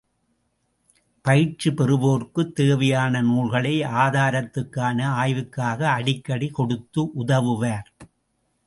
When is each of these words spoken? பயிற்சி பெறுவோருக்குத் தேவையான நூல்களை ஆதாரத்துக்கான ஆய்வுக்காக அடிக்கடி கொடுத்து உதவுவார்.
பயிற்சி 1.25 1.69
பெறுவோருக்குத் 1.69 2.51
தேவையான 2.51 3.21
நூல்களை 3.21 3.81
ஆதாரத்துக்கான 3.81 5.07
ஆய்வுக்காக 5.21 5.83
அடிக்கடி 5.83 6.49
கொடுத்து 6.49 7.11
உதவுவார். 7.13 7.91